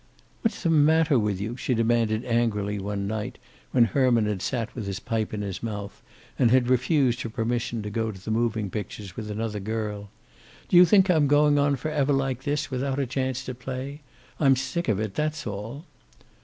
[0.41, 3.37] "What's the matter with you?" she demanded angrily one night,
[3.71, 6.01] when Herman had sat with his pipe in his mouth,
[6.39, 10.09] and had refused her permission to go to the moving pictures with another girl.
[10.69, 14.01] "Do you think I'm going on forever like this, without a chance to play?
[14.39, 15.13] I'm sick of it.
[15.13, 15.85] That's all."